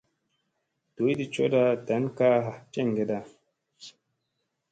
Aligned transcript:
Doydi 0.97 1.25
cooda 1.33 1.61
ɗan 1.87 2.03
kaa 2.17 2.39
jeŋgeda. 2.71 3.19